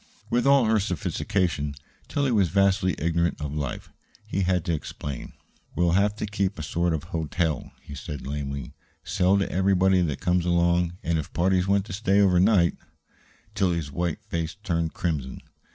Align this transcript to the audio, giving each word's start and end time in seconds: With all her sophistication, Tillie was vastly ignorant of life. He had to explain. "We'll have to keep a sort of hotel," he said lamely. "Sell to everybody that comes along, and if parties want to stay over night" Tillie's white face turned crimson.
With 0.31 0.47
all 0.47 0.65
her 0.65 0.79
sophistication, 0.79 1.75
Tillie 2.07 2.31
was 2.31 2.49
vastly 2.49 2.95
ignorant 2.97 3.39
of 3.39 3.53
life. 3.53 3.91
He 4.25 4.41
had 4.41 4.65
to 4.65 4.73
explain. 4.73 5.33
"We'll 5.75 5.91
have 5.91 6.15
to 6.15 6.25
keep 6.25 6.57
a 6.57 6.63
sort 6.63 6.95
of 6.95 7.03
hotel," 7.03 7.71
he 7.83 7.93
said 7.93 8.25
lamely. 8.25 8.73
"Sell 9.03 9.37
to 9.37 9.47
everybody 9.51 10.01
that 10.01 10.19
comes 10.19 10.43
along, 10.47 10.97
and 11.03 11.19
if 11.19 11.31
parties 11.33 11.67
want 11.67 11.85
to 11.85 11.93
stay 11.93 12.19
over 12.19 12.39
night" 12.39 12.77
Tillie's 13.53 13.91
white 13.91 14.23
face 14.23 14.55
turned 14.63 14.95
crimson. 14.95 15.39